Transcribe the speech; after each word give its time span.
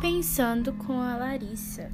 Pensando 0.00 0.72
com 0.72 0.98
a 0.98 1.14
Larissa. 1.14 1.92